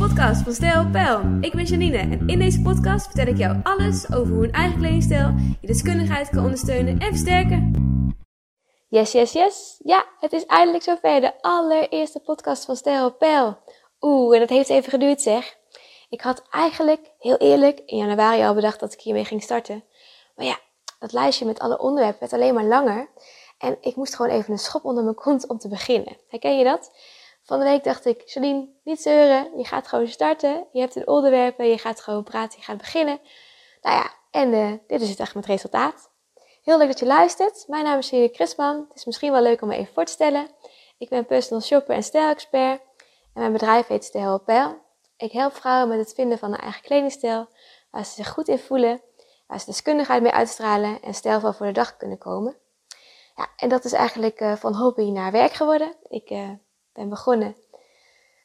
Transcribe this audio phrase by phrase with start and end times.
[0.00, 1.20] podcast van Stijl Pijl.
[1.40, 4.78] Ik ben Janine en in deze podcast vertel ik jou alles over hoe een eigen
[4.78, 7.72] kledingstijl je deskundigheid kan ondersteunen en versterken.
[8.88, 9.80] Yes, yes, yes.
[9.84, 11.20] Ja, het is eindelijk zover.
[11.20, 13.58] De allereerste podcast van Stijl Pijl.
[14.00, 15.56] Oeh, en dat heeft even geduurd zeg.
[16.08, 19.84] Ik had eigenlijk, heel eerlijk, in januari al bedacht dat ik hiermee ging starten.
[20.36, 20.58] Maar ja,
[20.98, 23.10] dat lijstje met alle onderwerpen werd alleen maar langer.
[23.58, 26.16] En ik moest gewoon even een schop onder mijn kont om te beginnen.
[26.28, 26.90] Herken je dat?
[27.42, 29.58] Van de week dacht ik, Janine, niet zeuren.
[29.58, 30.66] Je gaat gewoon starten.
[30.72, 31.68] Je hebt een onderwerpen.
[31.68, 32.58] Je gaat gewoon praten.
[32.58, 33.20] Je gaat beginnen.
[33.80, 36.10] Nou ja, en uh, dit is het echt met resultaat.
[36.62, 37.64] Heel leuk dat je luistert.
[37.66, 38.76] Mijn naam is Janine Christman.
[38.88, 40.48] Het is misschien wel leuk om me even voor te stellen.
[40.98, 42.80] Ik ben personal shopper en stijlexpert.
[43.34, 44.78] En mijn bedrijf heet Stijl Pijl.
[45.16, 47.48] Ik help vrouwen met het vinden van een eigen kledingstijl.
[47.90, 49.02] Waar ze zich goed in voelen.
[49.46, 51.02] Waar ze deskundigheid mee uitstralen.
[51.02, 52.56] En stijlvol voor de dag kunnen komen.
[53.36, 55.96] Ja, en dat is eigenlijk uh, van hobby naar werk geworden.
[56.08, 56.50] Ik uh,
[56.92, 57.56] ben begonnen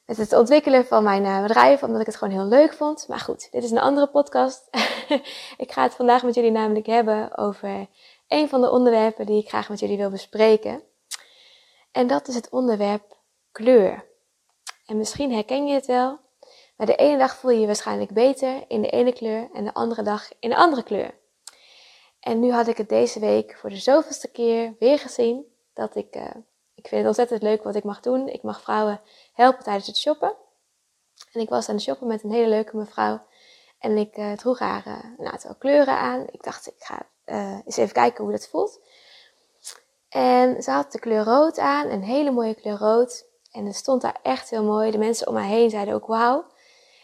[0.06, 3.08] met het ontwikkelen van mijn uh, bedrijf, omdat ik het gewoon heel leuk vond.
[3.08, 4.68] Maar goed, dit is een andere podcast.
[5.58, 7.88] ik ga het vandaag met jullie namelijk hebben over
[8.28, 10.84] een van de onderwerpen die ik graag met jullie wil bespreken.
[11.92, 13.18] En dat is het onderwerp
[13.52, 14.06] kleur.
[14.86, 16.20] En misschien herken je het wel,
[16.78, 19.74] maar de ene dag voel je je waarschijnlijk beter in de ene kleur en de
[19.74, 21.14] andere dag in de andere kleur.
[22.20, 26.16] En nu had ik het deze week voor de zoveelste keer weer gezien dat ik
[26.16, 26.24] uh,
[26.86, 28.28] ik vind het ontzettend leuk wat ik mag doen.
[28.28, 29.02] Ik mag vrouwen
[29.34, 30.36] helpen tijdens het shoppen.
[31.32, 33.22] En ik was aan het shoppen met een hele leuke mevrouw.
[33.80, 36.26] En ik uh, droeg haar uh, een aantal kleuren aan.
[36.32, 38.80] Ik dacht, ik ga uh, eens even kijken hoe dat voelt.
[40.10, 43.26] En ze had de kleur rood aan, een hele mooie kleur rood.
[43.52, 44.92] En het stond daar echt heel mooi.
[44.92, 46.46] De mensen om mij heen zeiden ook wauw.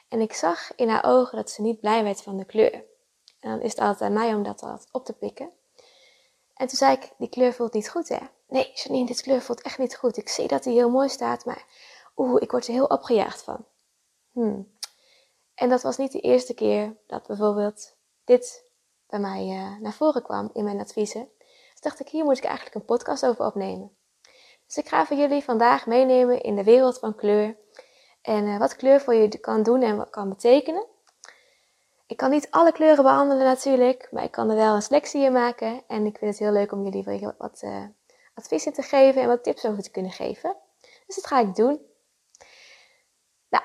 [0.09, 2.73] En ik zag in haar ogen dat ze niet blij werd van de kleur.
[3.39, 5.49] En dan is het altijd aan mij om dat op te pikken.
[6.53, 8.19] En toen zei ik, die kleur voelt niet goed hè.
[8.51, 10.17] Nee, Janine, dit kleur voelt echt niet goed.
[10.17, 11.65] Ik zie dat hij heel mooi staat, maar
[12.15, 13.65] oeh, ik word er heel opgejaagd van.
[14.31, 14.77] Hmm.
[15.55, 18.63] En dat was niet de eerste keer dat bijvoorbeeld dit
[19.07, 21.29] bij mij uh, naar voren kwam in mijn adviezen.
[21.71, 23.95] Dus dacht ik, hier moet ik eigenlijk een podcast over opnemen.
[24.65, 27.57] Dus ik ga voor jullie vandaag meenemen in de wereld van kleur.
[28.21, 30.85] En uh, wat kleur voor je kan doen en wat kan betekenen.
[32.07, 35.31] Ik kan niet alle kleuren behandelen natuurlijk, maar ik kan er wel een selectie in
[35.31, 35.83] maken.
[35.87, 37.85] En ik vind het heel leuk om jullie wat uh,
[38.41, 40.55] adviezen te geven en wat tips over te kunnen geven.
[41.05, 41.85] Dus dat ga ik doen.
[43.49, 43.63] Nou,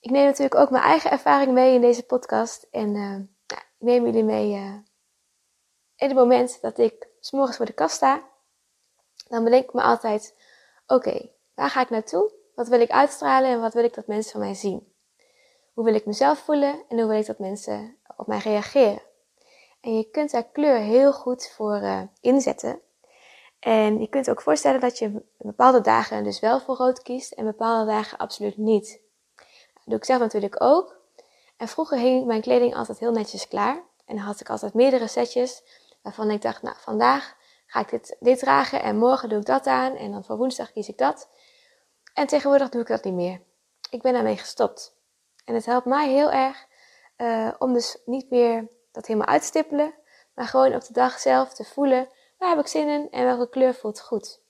[0.00, 2.66] ik neem natuurlijk ook mijn eigen ervaring mee in deze podcast.
[2.70, 4.74] En uh, nou, ik neem jullie mee uh,
[5.96, 8.22] in het moment dat ik s'morgens voor de kast sta.
[9.28, 10.34] Dan bedenk ik me altijd,
[10.86, 12.32] oké, waar ga ik naartoe?
[12.54, 14.92] Wat wil ik uitstralen en wat wil ik dat mensen van mij zien?
[15.72, 19.02] Hoe wil ik mezelf voelen en hoe wil ik dat mensen op mij reageren?
[19.80, 22.80] En je kunt daar kleur heel goed voor uh, inzetten.
[23.58, 27.44] En je kunt ook voorstellen dat je bepaalde dagen dus wel voor rood kiest en
[27.44, 29.00] bepaalde dagen absoluut niet.
[29.74, 30.96] Dat doe ik zelf natuurlijk ook.
[31.56, 33.82] En vroeger hing mijn kleding altijd heel netjes klaar.
[34.04, 35.62] En had ik altijd meerdere setjes
[36.02, 37.36] waarvan ik dacht, nou vandaag
[37.66, 39.96] ga ik dit, dit dragen en morgen doe ik dat aan.
[39.96, 41.28] En dan voor woensdag kies ik dat.
[42.14, 43.40] En tegenwoordig doe ik dat niet meer.
[43.90, 44.96] Ik ben daarmee gestopt.
[45.44, 46.66] En het helpt mij heel erg
[47.16, 49.94] uh, om dus niet meer dat helemaal uit te stippelen,
[50.34, 53.48] maar gewoon op de dag zelf te voelen waar heb ik zin in en welke
[53.48, 54.40] kleur voelt goed.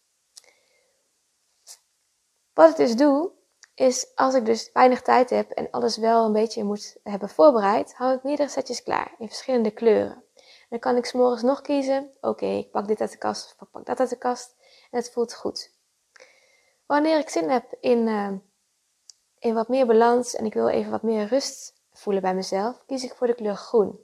[2.53, 3.31] Wat ik dus doe,
[3.75, 7.95] is als ik dus weinig tijd heb en alles wel een beetje moet hebben voorbereid,
[7.95, 10.25] hou ik meerdere setjes klaar in verschillende kleuren.
[10.69, 13.71] Dan kan ik s'morgens nog kiezen, oké, ik pak dit uit de kast of ik
[13.71, 14.57] pak dat uit de kast
[14.91, 15.73] en het voelt goed.
[16.87, 18.33] Wanneer ik zin heb in, uh,
[19.39, 23.05] in wat meer balans en ik wil even wat meer rust voelen bij mezelf, kies
[23.05, 24.01] ik voor de kleur groen.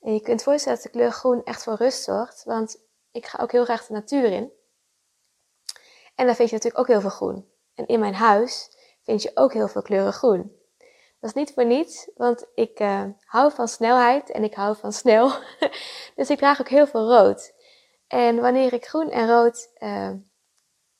[0.00, 2.76] Je kunt voorstellen dat de kleur groen echt voor rust zorgt, want
[3.12, 4.52] ik ga ook heel graag de natuur in.
[6.14, 7.48] En daar vind je natuurlijk ook heel veel groen.
[7.74, 10.58] En in mijn huis vind je ook heel veel kleuren groen.
[11.20, 14.92] Dat is niet voor niets, want ik uh, hou van snelheid en ik hou van
[14.92, 15.32] snel.
[16.16, 17.54] dus ik draag ook heel veel rood.
[18.06, 20.10] En wanneer ik groen en rood uh,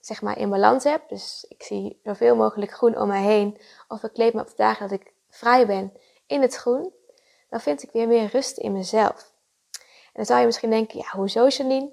[0.00, 4.02] zeg maar in balans heb, dus ik zie zoveel mogelijk groen om mij heen, of
[4.02, 5.92] ik kleed me op de dagen dat ik vrij ben
[6.26, 6.92] in het groen,
[7.50, 9.32] dan vind ik weer meer rust in mezelf.
[9.80, 11.90] En dan zou je misschien denken, ja, hoezo Janine?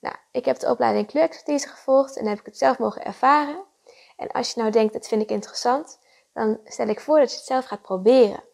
[0.00, 3.64] Nou, ik heb de opleiding kleurexpertise gevolgd en heb ik het zelf mogen ervaren.
[4.16, 5.98] En als je nou denkt, dat vind ik interessant,
[6.32, 8.44] dan stel ik voor dat je het zelf gaat proberen.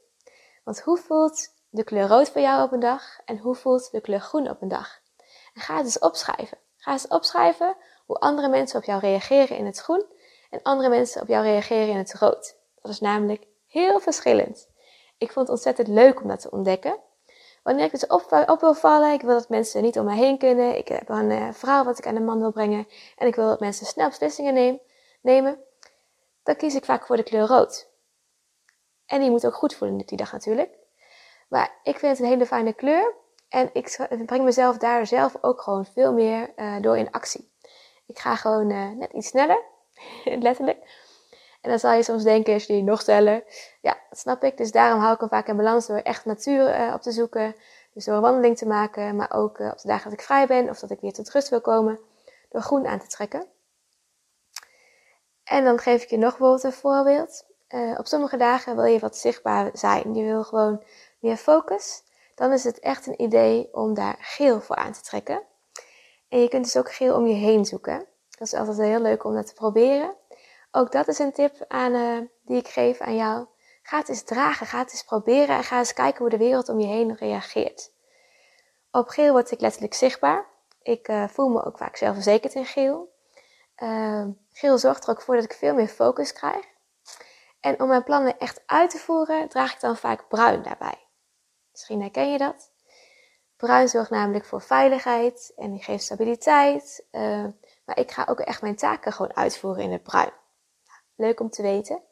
[0.65, 4.01] Want hoe voelt de kleur rood voor jou op een dag en hoe voelt de
[4.01, 5.01] kleur groen op een dag?
[5.55, 6.59] En ga het eens opschrijven.
[6.77, 7.77] Ga eens opschrijven
[8.07, 10.05] hoe andere mensen op jou reageren in het groen
[10.51, 12.57] en andere mensen op jou reageren in het rood.
[12.81, 14.69] Dat is namelijk heel verschillend.
[15.23, 16.99] Ik vond het ontzettend leuk om dat te ontdekken.
[17.63, 20.39] Wanneer ik dus op, op wil vallen, ik wil dat mensen niet om mij heen
[20.39, 20.77] kunnen.
[20.77, 22.89] Ik heb een uh, verhaal wat ik aan de man wil brengen.
[23.17, 24.81] En ik wil dat mensen snel beslissingen neem,
[25.21, 25.59] nemen.
[26.43, 27.91] Dan kies ik vaak voor de kleur rood.
[29.07, 30.79] En die moet ook goed voelen die dag natuurlijk.
[31.49, 33.15] Maar ik vind het een hele fijne kleur.
[33.49, 37.53] En ik breng mezelf daar zelf ook gewoon veel meer uh, door in actie.
[38.07, 38.67] Ik ga gewoon
[38.99, 39.63] net iets sneller,
[40.25, 41.11] letterlijk.
[41.63, 43.45] En dan zal je soms denken, als je nog sneller.
[43.81, 44.57] Ja, dat snap ik.
[44.57, 47.55] Dus daarom hou ik hem vaak in balans door echt natuur uh, op te zoeken.
[47.93, 50.69] Dus door een wandeling te maken, maar ook op de dagen dat ik vrij ben
[50.69, 51.99] of dat ik weer tot rust wil komen,
[52.49, 53.47] door groen aan te trekken.
[55.45, 57.45] En dan geef ik je nog bijvoorbeeld een voorbeeld.
[57.97, 60.15] op sommige dagen wil je wat zichtbaar zijn.
[60.15, 60.83] Je wil gewoon
[61.19, 62.03] meer focus
[62.35, 65.43] dan is het echt een idee om daar geel voor aan te trekken.
[66.29, 68.07] En je kunt dus ook geel om je heen zoeken.
[68.31, 70.15] Dat is altijd heel leuk om dat te proberen.
[70.75, 73.47] Ook dat is een tip aan, uh, die ik geef aan jou.
[73.83, 76.69] Ga het eens dragen, ga het eens proberen en ga eens kijken hoe de wereld
[76.69, 77.93] om je heen reageert.
[78.91, 80.47] Op geel word ik letterlijk zichtbaar.
[80.83, 83.15] Ik uh, voel me ook vaak zelfverzekerd in geel.
[83.83, 86.65] Uh, geel zorgt er ook voor dat ik veel meer focus krijg.
[87.61, 91.07] En om mijn plannen echt uit te voeren, draag ik dan vaak bruin daarbij.
[91.71, 92.71] Misschien herken je dat.
[93.57, 97.07] Bruin zorgt namelijk voor veiligheid en die geeft stabiliteit.
[97.13, 97.47] Uh,
[97.85, 100.33] maar ik ga ook echt mijn taken gewoon uitvoeren in het bruin.
[101.23, 102.03] Leuk om te weten.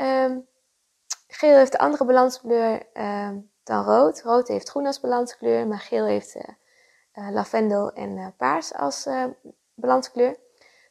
[0.00, 0.46] Um,
[1.28, 3.30] geel heeft de andere balanskleur uh,
[3.64, 4.22] dan rood.
[4.22, 9.08] Rood heeft groen als balanskleur, maar geel heeft uh, lavendel en paars als
[9.74, 10.36] balanskleur.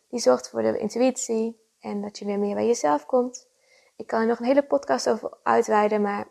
[0.10, 3.48] Die zorgt voor de intuïtie en dat je weer meer bij jezelf komt.
[3.96, 6.28] Ik kan er nog een hele podcast over uitweiden, maar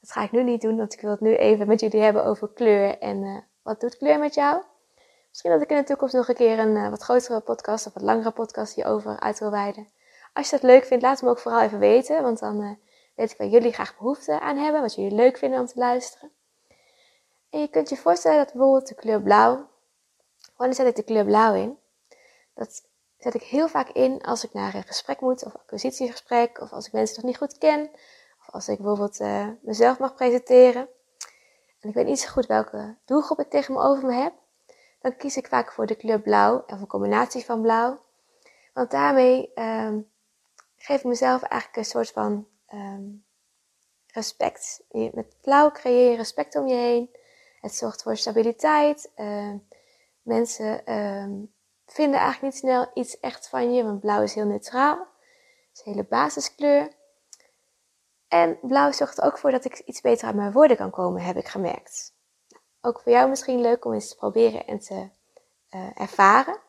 [0.00, 2.24] dat ga ik nu niet doen, want ik wil het nu even met jullie hebben
[2.24, 4.62] over kleur en wat doet kleur met jou.
[5.28, 8.02] Misschien dat ik in de toekomst nog een keer een wat grotere podcast of wat
[8.02, 9.88] langere podcast hierover uit wil wijden.
[10.32, 12.70] Als je dat leuk vindt, laat het me ook vooral even weten, want dan uh,
[13.14, 16.32] weet ik waar jullie graag behoefte aan hebben, wat jullie leuk vinden om te luisteren.
[17.50, 19.68] En je kunt je voorstellen dat bijvoorbeeld de kleur blauw,
[20.56, 21.78] wanneer zet ik de kleur blauw in?
[22.54, 22.82] Dat
[23.18, 26.86] zet ik heel vaak in als ik naar een gesprek moet, of acquisitiegesprek, of als
[26.86, 27.90] ik mensen nog niet goed ken,
[28.46, 30.88] als ik bijvoorbeeld uh, mezelf mag presenteren
[31.80, 34.32] en ik weet niet zo goed welke doelgroep ik tegenover me heb,
[35.00, 38.00] dan kies ik vaak voor de kleur blauw of een combinatie van blauw.
[38.74, 40.10] Want daarmee um,
[40.82, 43.24] geef mezelf eigenlijk een soort van um,
[44.06, 44.82] respect.
[44.90, 47.10] Met blauw creëer je respect om je heen.
[47.60, 49.12] Het zorgt voor stabiliteit.
[49.16, 49.54] Uh,
[50.22, 51.54] mensen um,
[51.86, 54.98] vinden eigenlijk niet snel iets echt van je, want blauw is heel neutraal.
[54.98, 56.92] Het is een hele basiskleur.
[58.28, 61.36] En blauw zorgt ook voor dat ik iets beter uit mijn woorden kan komen, heb
[61.36, 62.14] ik gemerkt.
[62.80, 65.08] Ook voor jou misschien leuk om eens te proberen en te
[65.70, 66.60] uh, ervaren.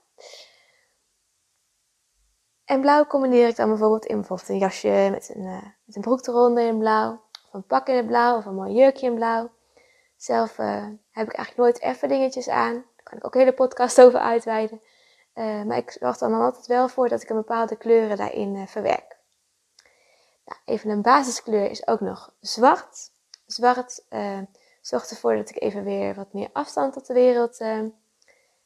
[2.71, 6.01] En blauw combineer ik dan bijvoorbeeld in bijvoorbeeld een jasje met een, uh, met een
[6.01, 7.21] broek eronder in blauw.
[7.47, 9.51] Of een pak in het blauw of een mooi jurkje in blauw.
[10.17, 12.73] Zelf uh, heb ik eigenlijk nooit effe dingetjes aan.
[12.73, 14.81] Daar kan ik ook een hele podcast over uitweiden.
[15.33, 19.17] maar ik zorg dan altijd wel voor dat ik een bepaalde kleuren daarin verwerk.
[20.45, 23.11] Nou, even een basiskleur is ook nog zwart.
[23.45, 24.03] Zwart
[24.81, 27.57] zorgt ervoor dat ik even weer wat meer afstand tot de wereld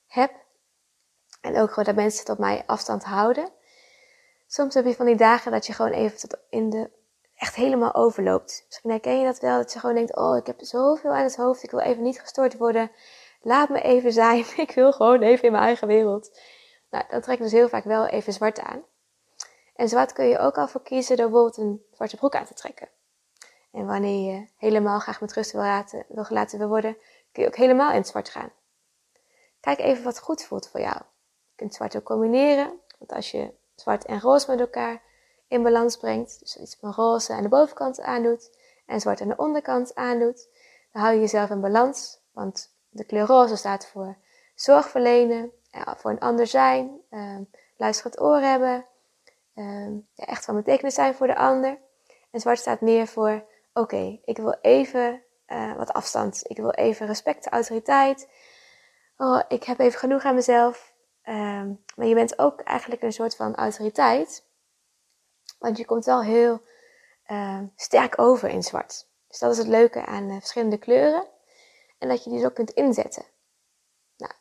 [0.08, 0.32] heb.
[1.42, 3.55] En ook gewoon dat mensen tot mij afstand houden.
[4.56, 6.90] Soms heb je van die dagen dat je gewoon even tot in de
[7.36, 8.64] echt helemaal overloopt.
[8.66, 11.36] Misschien herken je dat wel, dat je gewoon denkt, oh ik heb zoveel aan het
[11.36, 12.92] hoofd, ik wil even niet gestoord worden.
[13.42, 16.40] Laat me even zijn, ik wil gewoon even in mijn eigen wereld.
[16.90, 18.84] Nou, dan trek ik dus heel vaak wel even zwart aan.
[19.76, 22.54] En zwart kun je ook al voor kiezen door bijvoorbeeld een zwarte broek aan te
[22.54, 22.90] trekken.
[23.72, 26.98] En wanneer je helemaal graag met rust wil, laten, wil gelaten wil worden,
[27.32, 28.52] kun je ook helemaal in het zwart gaan.
[29.60, 30.98] Kijk even wat goed voelt voor jou.
[30.98, 35.02] Je kunt zwart ook combineren, want als je zwart en roze met elkaar
[35.48, 39.38] in balans brengt, dus iets van roze aan de bovenkant aandoet en zwart aan de
[39.38, 40.48] onderkant aandoet,
[40.92, 44.18] dan hou je jezelf in balans, want de kleur roze staat voor
[44.56, 45.52] zorg verlenen,
[45.98, 47.38] voor een ander zijn, uh,
[47.78, 48.86] luisterend oor hebben,
[50.14, 51.80] ja, echt van betekenis zijn voor de ander.
[52.32, 56.42] En zwart staat meer voor, oké, ik wil even uh, wat afstand.
[56.48, 58.30] Ik wil even respect, autoriteit.
[59.18, 60.94] Oh, ik heb even genoeg aan mezelf.
[61.28, 64.46] Um, maar je bent ook eigenlijk een soort van autoriteit.
[65.60, 66.62] Want je komt wel heel
[67.28, 69.08] uh, sterk over in zwart.
[69.28, 71.28] Dus dat is het leuke aan uh, verschillende kleuren.
[71.98, 73.26] En dat je die dus ook kunt inzetten.
[74.18, 74.32] Nou,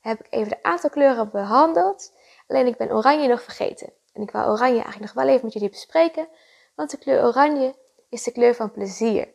[0.00, 2.12] heb ik even de aantal kleuren behandeld.
[2.46, 3.92] Alleen ik ben oranje nog vergeten.
[4.12, 6.28] En ik wou oranje eigenlijk nog wel even met jullie bespreken,
[6.74, 7.76] want de kleur oranje
[8.08, 9.28] is de kleur van plezier.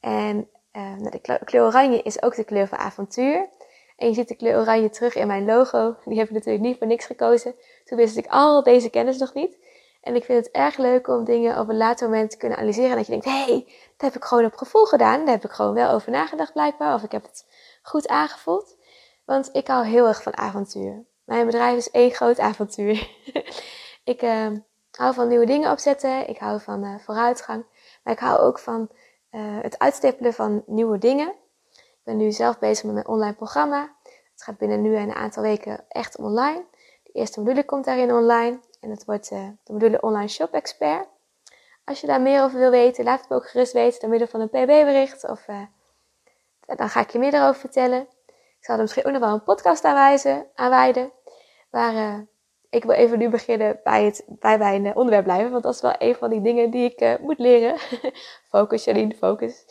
[0.00, 3.48] En uh, de kleur oranje is ook de kleur van avontuur.
[3.96, 5.96] En je ziet de kleur oranje terug in mijn logo.
[6.04, 7.54] Die heb ik natuurlijk niet voor niks gekozen.
[7.84, 9.58] Toen wist ik al deze kennis nog niet.
[10.00, 12.90] En ik vind het erg leuk om dingen op een later moment te kunnen analyseren.
[12.90, 15.18] En dat je denkt, hé, hey, dat heb ik gewoon op gevoel gedaan.
[15.24, 16.94] Daar heb ik gewoon wel over nagedacht blijkbaar.
[16.94, 17.46] Of ik heb het
[17.82, 18.76] goed aangevoeld.
[19.24, 21.04] Want ik hou heel erg van avontuur.
[21.24, 23.08] Mijn bedrijf is één groot avontuur.
[24.04, 24.46] Ik uh,
[24.90, 26.28] hou van nieuwe dingen opzetten.
[26.28, 27.64] Ik hou van uh, vooruitgang.
[28.02, 28.90] Maar ik hou ook van
[29.60, 31.34] het uitstippelen van nieuwe dingen.
[32.04, 33.94] Ben nu zelf bezig met mijn online programma.
[34.32, 36.64] Het gaat binnen nu en een aantal weken echt online.
[37.02, 38.60] De eerste module komt daarin online.
[38.80, 41.08] En het wordt de module Online Shop Expert.
[41.84, 44.28] Als je daar meer over wil weten, laat het me ook gerust weten door middel
[44.28, 45.28] van een pb-bericht.
[45.28, 45.44] Of
[46.66, 48.00] dan ga ik je meer erover vertellen.
[48.58, 51.12] Ik zal er misschien ook nog wel een podcast aanwijzen, aanwijden.
[51.70, 52.18] Maar uh,
[52.70, 55.50] ik wil even nu beginnen bij, het, bij mijn onderwerp blijven.
[55.50, 57.78] Want dat is wel een van die dingen die ik moet leren.
[58.52, 59.64] focus, Janine, focus.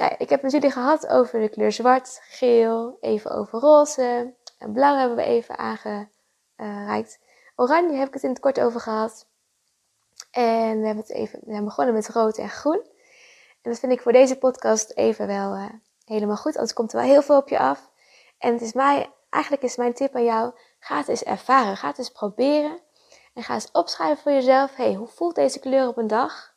[0.00, 4.34] Ik heb natuurlijk gehad over de kleur zwart, geel, even over roze.
[4.58, 7.18] En blauw hebben we even aangereikt.
[7.56, 9.26] Oranje heb ik het in het kort over gehad.
[10.30, 12.80] En we hebben het even we hebben begonnen met rood en groen.
[13.62, 15.68] En dat vind ik voor deze podcast even wel uh,
[16.04, 16.54] helemaal goed.
[16.54, 17.90] Anders komt er wel heel veel op je af.
[18.38, 21.76] En het is mij, eigenlijk is mijn tip aan jou: ga het eens ervaren.
[21.76, 22.80] Ga het eens proberen.
[23.34, 26.49] En ga eens opschrijven voor jezelf: hey, hoe voelt deze kleur op een dag?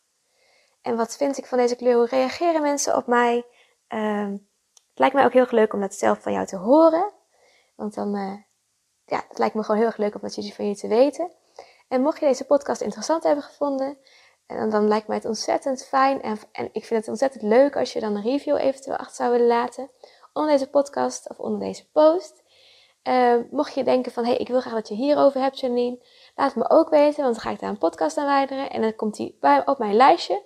[0.84, 1.96] En wat vind ik van deze kleur?
[1.96, 3.46] Hoe reageren mensen op mij?
[3.90, 4.32] Uh,
[4.90, 7.12] het lijkt mij ook heel leuk om dat zelf van jou te horen.
[7.76, 8.36] Want dan, uh,
[9.06, 11.32] ja, het lijkt me gewoon heel erg leuk om dat jullie van je te weten.
[11.88, 13.98] En mocht je deze podcast interessant hebben gevonden,
[14.46, 17.94] en dan lijkt mij het ontzettend fijn en, en ik vind het ontzettend leuk als
[17.94, 19.90] je dan een review eventueel achter zou willen laten.
[20.34, 22.44] Onder deze podcast of onder deze post.
[23.04, 26.06] Uh, mocht je denken van, hé, hey, ik wil graag dat je hierover hebt, Janine.
[26.36, 28.70] Laat me ook weten, want dan ga ik daar een podcast aan wijderen.
[28.70, 30.42] En dan komt die op mijn lijstje.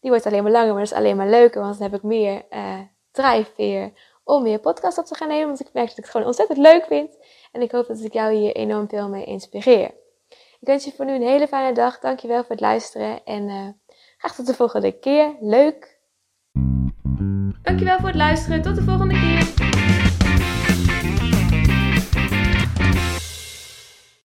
[0.00, 1.60] Die wordt alleen maar langer, maar dat is alleen maar leuker.
[1.60, 2.78] Want dan heb ik meer uh,
[3.10, 3.92] drijfveer
[4.24, 5.46] om meer podcast op te gaan nemen.
[5.46, 7.18] Want ik merk dat ik het gewoon ontzettend leuk vind.
[7.52, 9.90] En ik hoop dat ik jou hier enorm veel mee inspireer.
[10.60, 11.98] Ik wens je voor nu een hele fijne dag.
[11.98, 13.68] Dankjewel voor het luisteren en uh,
[14.18, 15.36] graag tot de volgende keer.
[15.40, 15.98] Leuk!
[17.62, 18.62] Dankjewel voor het luisteren.
[18.62, 20.09] Tot de volgende keer.